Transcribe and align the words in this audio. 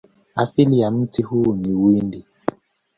Asili 0.35 0.79
ya 0.79 0.91
mti 0.91 1.21
huu 1.23 1.53
ni 1.53 1.73
Uhindi. 1.73 2.25